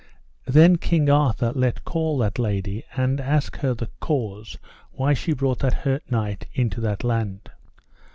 [0.47, 4.57] Then King Arthur let call that lady, and asked her the cause
[4.89, 7.51] why she brought that hurt knight into that land.